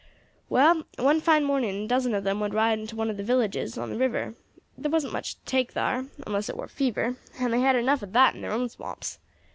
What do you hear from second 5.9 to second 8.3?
you know, onless it war fever, and they had enough of